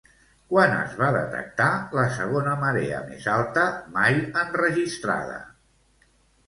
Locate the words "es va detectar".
0.77-1.67